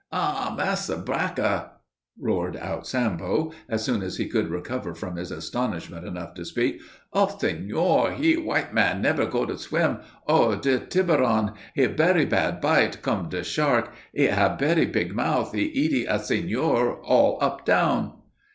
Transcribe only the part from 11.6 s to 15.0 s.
he berry bad bite, come de shark; he hab berry